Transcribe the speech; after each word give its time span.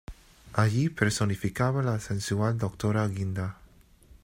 Allí 0.53 0.89
personificaba 0.89 1.81
a 1.81 1.83
la 1.83 1.99
sensual 1.99 2.57
"Doctora 2.57 3.07
Guinda". 3.07 3.59